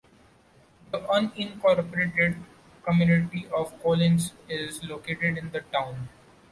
[0.91, 2.41] The unincorporated
[2.83, 6.09] community of Collins is located in the town.